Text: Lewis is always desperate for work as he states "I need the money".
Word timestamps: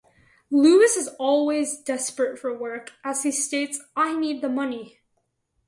Lewis 0.49 0.97
is 0.97 1.09
always 1.19 1.77
desperate 1.79 2.39
for 2.39 2.57
work 2.57 2.93
as 3.03 3.21
he 3.21 3.31
states 3.31 3.79
"I 3.95 4.17
need 4.17 4.41
the 4.41 4.49
money". 4.49 4.99